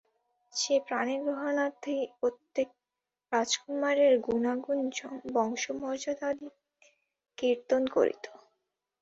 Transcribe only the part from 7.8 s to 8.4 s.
করিত।